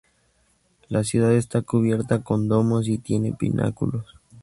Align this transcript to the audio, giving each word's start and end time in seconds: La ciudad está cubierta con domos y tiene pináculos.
La 0.89 1.03
ciudad 1.03 1.31
está 1.35 1.61
cubierta 1.61 2.23
con 2.23 2.47
domos 2.47 2.87
y 2.87 2.97
tiene 2.97 3.33
pináculos. 3.33 4.17